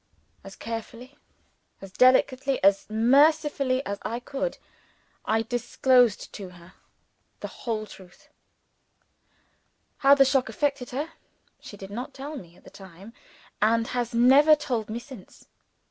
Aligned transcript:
As 0.43 0.55
carefully, 0.55 1.15
as 1.79 1.91
delicately, 1.91 2.57
as 2.63 2.89
mercifully 2.89 3.85
as 3.85 3.99
I 4.01 4.19
could, 4.19 4.57
I 5.25 5.43
disclosed 5.43 6.33
to 6.33 6.49
her 6.49 6.73
the 7.41 7.47
whole 7.47 7.85
truth. 7.85 8.27
How 9.97 10.15
the 10.15 10.25
shock 10.25 10.49
affected 10.49 10.89
her, 10.89 11.11
she 11.59 11.77
did 11.77 11.91
not 11.91 12.15
tell 12.15 12.35
me 12.35 12.55
at 12.55 12.63
the 12.63 12.71
time, 12.71 13.13
and 13.61 13.89
has 13.89 14.11
never 14.11 14.55
told 14.55 14.89
me 14.89 14.97
since. 14.97 15.45